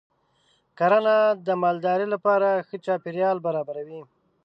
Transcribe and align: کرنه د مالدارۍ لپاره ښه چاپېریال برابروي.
کرنه 0.77 1.15
د 1.47 1.49
مالدارۍ 1.63 2.07
لپاره 2.13 2.49
ښه 2.67 2.77
چاپېریال 2.85 3.37
برابروي. 3.47 4.01